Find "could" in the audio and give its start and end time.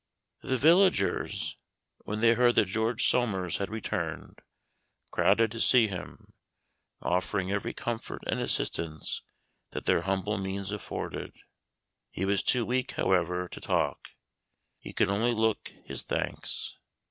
14.91-15.09